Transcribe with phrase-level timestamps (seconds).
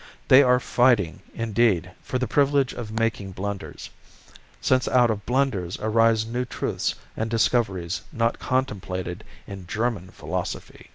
[0.29, 3.91] They are fighting, indeed, for the privilege of making blunders
[4.59, 10.89] since out of blunders arise new truths and discoveries not contemplated in German philosophy.